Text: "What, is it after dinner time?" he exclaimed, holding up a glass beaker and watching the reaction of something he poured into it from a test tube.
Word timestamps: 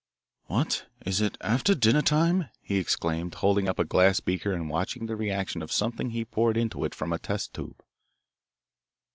"What, 0.45 0.87
is 1.05 1.21
it 1.21 1.37
after 1.41 1.75
dinner 1.75 2.01
time?" 2.01 2.49
he 2.59 2.79
exclaimed, 2.79 3.35
holding 3.35 3.69
up 3.69 3.77
a 3.77 3.85
glass 3.85 4.19
beaker 4.19 4.51
and 4.51 4.67
watching 4.67 5.05
the 5.05 5.15
reaction 5.15 5.61
of 5.61 5.71
something 5.71 6.09
he 6.09 6.25
poured 6.25 6.57
into 6.57 6.83
it 6.85 6.95
from 6.95 7.13
a 7.13 7.19
test 7.19 7.53
tube. 7.53 7.83